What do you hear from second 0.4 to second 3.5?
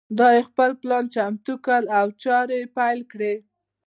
خپل پلان چمتو کړ او چارې پیل کړې.